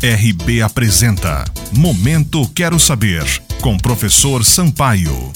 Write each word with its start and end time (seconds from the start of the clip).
RB 0.00 0.62
apresenta 0.62 1.44
Momento 1.76 2.48
Quero 2.54 2.78
Saber, 2.78 3.24
com 3.60 3.76
professor 3.76 4.44
Sampaio. 4.44 5.32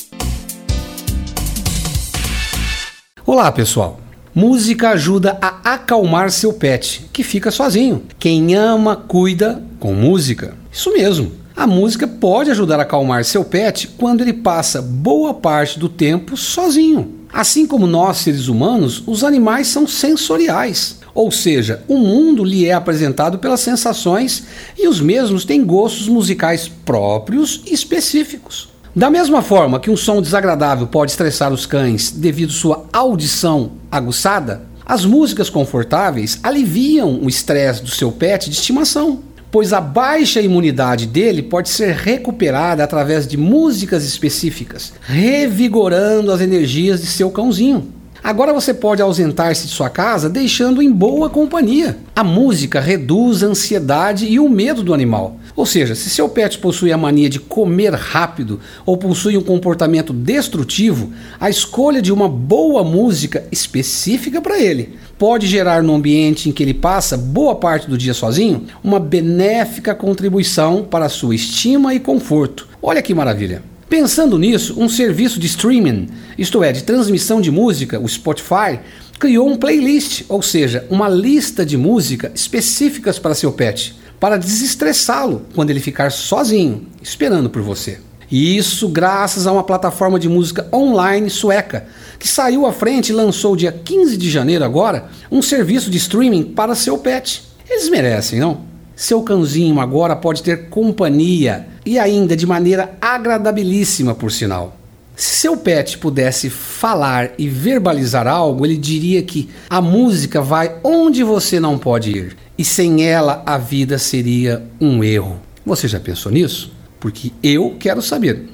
Olá, 3.27 3.51
pessoal. 3.51 4.01
Música 4.33 4.91
ajuda 4.91 5.37
a 5.43 5.75
acalmar 5.75 6.31
seu 6.31 6.53
pet, 6.53 7.07
que 7.13 7.25
fica 7.25 7.51
sozinho. 7.51 8.05
Quem 8.21 8.55
ama, 8.55 8.95
cuida 8.95 9.61
com 9.81 9.95
música. 9.95 10.55
Isso 10.71 10.93
mesmo. 10.93 11.33
A 11.57 11.67
música 11.67 12.07
pode 12.07 12.53
ajudar 12.53 12.79
a 12.79 12.83
acalmar 12.83 13.25
seu 13.25 13.45
pet 13.45 13.89
quando 13.99 14.21
ele 14.21 14.33
passa 14.33 14.81
boa 14.81 15.35
parte 15.35 15.77
do 15.77 15.89
tempo 15.89 16.37
sozinho. 16.37 17.27
Assim 17.33 17.67
como 17.67 17.85
nós, 17.85 18.19
seres 18.19 18.47
humanos, 18.47 19.03
os 19.09 19.25
animais 19.25 19.67
são 19.67 19.89
sensoriais. 19.89 21.02
Ou 21.15 21.31
seja, 21.31 21.83
o 21.89 21.99
mundo 21.99 22.45
lhe 22.45 22.67
é 22.67 22.73
apresentado 22.73 23.39
pelas 23.39 23.61
sensações 23.61 24.45
e 24.79 24.89
os 24.89 25.01
mesmos 25.01 25.45
têm 25.45 25.65
gostos 25.65 26.09
musicais 26.09 26.69
próprios 26.69 27.63
e 27.67 27.75
específicos. 27.75 28.71
Da 28.95 29.11
mesma 29.11 29.41
forma 29.41 29.81
que 29.81 29.91
um 29.91 29.97
som 29.97 30.21
desagradável 30.21 30.87
pode 30.87 31.13
estressar 31.13 31.53
os 31.53 31.65
cães 31.65 32.11
devido 32.11 32.53
sua 32.53 32.85
audição 32.93 33.73
aguçada, 33.91 34.63
as 34.85 35.05
músicas 35.05 35.49
confortáveis 35.49 36.39
aliviam 36.43 37.21
o 37.23 37.29
estresse 37.29 37.83
do 37.83 37.91
seu 37.91 38.13
pet 38.13 38.51
de 38.51 38.57
estimação, 38.57 39.21
pois 39.51 39.73
a 39.73 39.81
baixa 39.81 40.41
imunidade 40.41 41.07
dele 41.07 41.43
pode 41.43 41.69
ser 41.69 41.95
recuperada 41.95 42.83
através 42.83 43.27
de 43.27 43.37
músicas 43.37 44.05
específicas, 44.05 44.93
revigorando 45.03 46.33
as 46.33 46.41
energias 46.41 47.01
de 47.01 47.07
seu 47.07 47.31
cãozinho. 47.31 48.02
Agora 48.25 48.53
você 48.53 48.73
pode 48.73 49.03
ausentar-se 49.03 49.67
de 49.67 49.73
sua 49.73 49.91
casa 49.91 50.31
deixando 50.31 50.81
em 50.81 50.93
boa 50.93 51.29
companhia. 51.29 51.99
A 52.15 52.23
música 52.23 52.79
reduz 52.79 53.43
a 53.43 53.47
ansiedade 53.47 54.27
e 54.27 54.39
o 54.39 54.49
medo 54.49 54.81
do 54.81 54.95
animal. 54.95 55.39
Ou 55.57 55.67
seja, 55.67 55.97
se 55.97 56.09
seu 56.09 56.29
pet 56.29 56.59
possui 56.59 56.93
a 56.93 56.97
mania 56.97 57.29
de 57.29 57.41
comer 57.41 57.93
rápido 57.93 58.61
ou 58.87 58.97
possui 58.97 59.37
um 59.37 59.43
comportamento 59.43 60.13
destrutivo, 60.13 61.13
a 61.41 61.51
escolha 61.51 62.01
de 62.01 62.13
uma 62.13 62.29
boa 62.29 62.85
música 62.85 63.45
específica 63.51 64.41
para 64.41 64.61
ele 64.61 64.95
pode 65.19 65.49
gerar 65.49 65.83
no 65.83 65.93
ambiente 65.93 66.49
em 66.49 66.53
que 66.53 66.63
ele 66.63 66.75
passa 66.75 67.17
boa 67.17 67.57
parte 67.57 67.91
do 67.91 67.99
dia 67.99 68.15
sozinho 68.15 68.67
uma 68.85 69.01
benéfica 69.01 69.97
contribuição 69.97 70.85
para 70.85 71.09
sua 71.09 71.35
estima 71.35 71.93
e 71.93 71.99
conforto. 71.99 72.69
Olha 72.81 73.03
que 73.03 73.13
maravilha! 73.13 73.72
Pensando 73.93 74.39
nisso, 74.39 74.75
um 74.79 74.89
serviço 74.89 75.39
de 75.39 75.47
streaming, 75.47 76.09
isto 76.39 76.65
é, 76.65 76.73
de 76.73 76.83
transmissão 76.83 77.43
de 77.43 77.51
música, 77.51 78.01
o 78.01 78.09
Spotify, 78.09 78.81
criou 79.19 79.47
um 79.47 79.55
playlist, 79.55 80.23
ou 80.31 80.41
seja, 80.41 80.87
uma 80.89 81.11
lista 81.11 81.63
de 81.63 81.77
música 81.77 82.33
específicas 82.35 83.19
para 83.19 83.35
seu 83.35 83.53
pet, 83.53 83.95
para 84.19 84.39
desestressá-lo 84.39 85.45
quando 85.55 85.69
ele 85.69 85.79
ficar 85.79 86.11
sozinho, 86.11 86.87
esperando 87.03 87.51
por 87.51 87.61
você. 87.61 88.01
E 88.31 88.57
isso 88.57 88.89
graças 88.89 89.47
a 89.47 89.53
uma 89.53 89.63
plataforma 89.63 90.19
de 90.19 90.27
música 90.27 90.67
online 90.73 91.29
sueca, 91.29 91.85
que 92.19 92.27
saiu 92.27 92.65
à 92.65 92.73
frente 92.73 93.11
e 93.11 93.15
lançou 93.15 93.55
dia 93.55 93.73
15 93.73 94.17
de 94.17 94.31
janeiro 94.31 94.65
agora 94.65 95.11
um 95.31 95.43
serviço 95.43 95.91
de 95.91 95.99
streaming 95.99 96.45
para 96.45 96.75
seu 96.75 96.97
pet. 96.97 97.43
Eles 97.69 97.91
merecem, 97.91 98.41
não? 98.41 98.72
Seu 98.95 99.23
cãozinho 99.23 99.81
agora 99.81 100.15
pode 100.15 100.43
ter 100.43 100.69
companhia 100.69 101.67
e 101.85 101.99
ainda 101.99 102.37
de 102.37 102.47
maneira 102.47 102.97
agradabilíssima, 103.01 104.15
por 104.15 104.31
sinal. 104.31 104.77
Se 105.15 105.41
seu 105.41 105.57
pet 105.57 105.99
pudesse 105.99 106.49
falar 106.49 107.33
e 107.39 107.49
verbalizar 107.49 108.27
algo, 108.27 108.65
ele 108.65 108.77
diria 108.77 109.23
que 109.23 109.49
a 109.69 109.81
música 109.81 110.41
vai 110.41 110.77
onde 110.83 111.23
você 111.23 111.61
não 111.61 111.79
pode 111.79 112.11
ir 112.11 112.37
e 112.57 112.65
sem 112.65 113.05
ela 113.05 113.43
a 113.45 113.59
vida 113.59 113.99
seria 113.99 114.63
um 114.81 115.03
erro. 115.05 115.41
Você 115.65 115.87
já 115.87 116.01
pensou 116.01 116.33
nisso? 116.33 116.73
Porque 116.99 117.33
eu 117.43 117.77
quero 117.79 118.01
saber. 118.01 118.49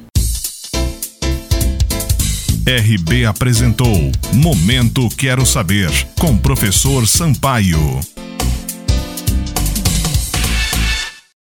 RB 2.67 3.25
apresentou 3.25 4.13
Momento 4.35 5.09
Quero 5.17 5.47
Saber 5.47 5.91
com 6.19 6.37
professor 6.37 7.07
Sampaio. 7.07 8.18